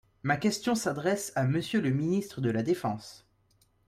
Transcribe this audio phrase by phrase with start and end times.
[0.23, 3.27] Ma question s’adresse à Monsieur le ministre de la défense.